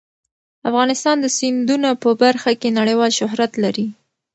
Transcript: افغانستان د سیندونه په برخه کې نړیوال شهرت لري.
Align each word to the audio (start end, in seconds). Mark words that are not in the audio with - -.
افغانستان 0.69 1.15
د 1.21 1.25
سیندونه 1.37 1.89
په 2.03 2.09
برخه 2.21 2.51
کې 2.61 2.75
نړیوال 2.79 3.11
شهرت 3.19 3.51
لري. 3.63 3.87